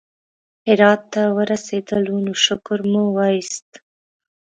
[0.67, 3.69] هرات ته ورسېدلو نو شکر مو وایست.